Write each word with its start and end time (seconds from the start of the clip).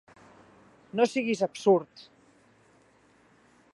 No 0.99 1.05
siguis 1.11 1.43
absurd! 1.49 2.07